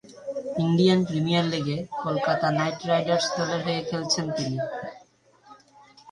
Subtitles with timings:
[0.63, 4.57] Indian Premier লীগে Kolkata Knight Riders দলের হয়ে খেলছেন তিনি।